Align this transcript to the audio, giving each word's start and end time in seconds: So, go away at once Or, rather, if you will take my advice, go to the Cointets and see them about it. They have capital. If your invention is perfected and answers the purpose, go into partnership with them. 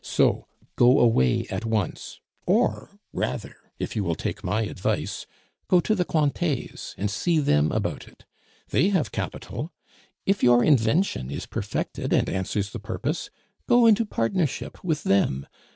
So, 0.03 0.47
go 0.77 0.99
away 0.99 1.45
at 1.51 1.63
once 1.63 2.21
Or, 2.47 2.97
rather, 3.13 3.57
if 3.77 3.95
you 3.95 4.03
will 4.03 4.15
take 4.15 4.43
my 4.43 4.63
advice, 4.63 5.27
go 5.67 5.79
to 5.79 5.93
the 5.93 6.05
Cointets 6.05 6.95
and 6.97 7.11
see 7.11 7.37
them 7.37 7.71
about 7.71 8.07
it. 8.07 8.25
They 8.69 8.89
have 8.89 9.11
capital. 9.11 9.71
If 10.25 10.41
your 10.41 10.63
invention 10.63 11.29
is 11.29 11.45
perfected 11.45 12.13
and 12.13 12.27
answers 12.29 12.71
the 12.71 12.79
purpose, 12.79 13.29
go 13.69 13.85
into 13.85 14.03
partnership 14.03 14.83
with 14.83 15.03
them. 15.03 15.45